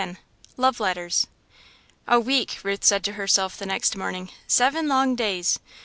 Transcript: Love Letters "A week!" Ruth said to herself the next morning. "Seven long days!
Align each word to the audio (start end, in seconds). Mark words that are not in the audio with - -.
Love 0.57 0.79
Letters 0.79 1.27
"A 2.07 2.19
week!" 2.19 2.57
Ruth 2.63 2.83
said 2.83 3.03
to 3.03 3.13
herself 3.13 3.55
the 3.55 3.67
next 3.67 3.95
morning. 3.95 4.31
"Seven 4.47 4.87
long 4.87 5.13
days! 5.13 5.59